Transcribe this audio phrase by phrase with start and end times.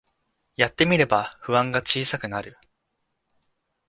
[0.55, 2.57] やってみれば不安が小さくなる